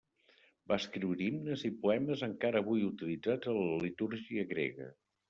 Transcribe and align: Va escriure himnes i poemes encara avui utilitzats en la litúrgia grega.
Va 0.71 0.77
escriure 0.83 1.23
himnes 1.31 1.65
i 1.69 1.69
poemes 1.83 2.23
encara 2.29 2.63
avui 2.65 2.87
utilitzats 2.87 3.53
en 3.53 3.61
la 3.67 3.77
litúrgia 3.85 4.47
grega. 4.57 4.89